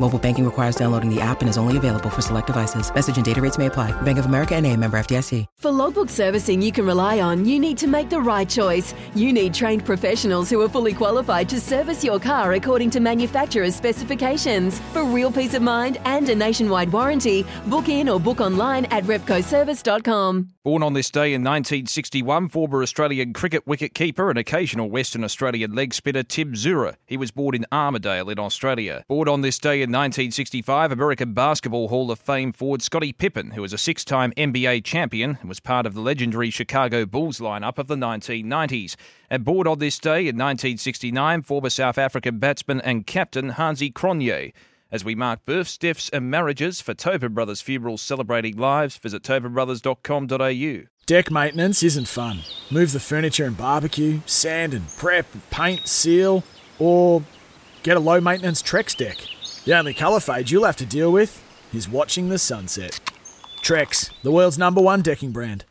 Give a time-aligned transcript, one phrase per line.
[0.00, 2.92] Mobile banking requires downloading the app and is only available for select devices.
[2.92, 3.92] Message and data rates may apply.
[4.02, 5.46] Bank of America and a member FDIC.
[5.60, 8.92] For logbook servicing you can rely on, you need to make the right choice.
[9.14, 13.74] You need trained professionals who are fully qualified to service your car according to manufacturer's
[13.74, 14.80] specifications.
[14.92, 19.04] For real peace of mind and a nationwide warranty, book in or book online at
[19.04, 20.50] repcoservice.com.
[20.64, 25.92] Born on this day in 1961, former Australian cricket wicket-keeper and occasional Western Australian leg
[25.92, 26.96] spinner Tim Zoehrer.
[27.06, 29.04] He was born in Armidale in Australia.
[29.06, 33.60] Born on this day in 1965, American Basketball Hall of Fame forward Scottie Pippen, who
[33.60, 37.86] was a six-time NBA champion and was part of the legendary Chicago Bulls lineup of
[37.86, 38.96] the 1990s.
[39.28, 44.54] And born on this day in 1969, former South African batsman and captain Hansie Cronje.
[44.90, 50.88] As we mark births, deaths, and marriages for Tobin Brothers Funerals Celebrating Lives, visit tobinbrothers.com.au.
[51.06, 52.40] Deck maintenance isn't fun.
[52.70, 56.42] Move the furniture and barbecue, sand and prep, paint, seal,
[56.78, 57.22] or
[57.82, 59.18] get a low maintenance Trex deck.
[59.64, 63.00] The only colour fade you'll have to deal with is watching the sunset.
[63.62, 65.64] Trex, the world's number one decking brand.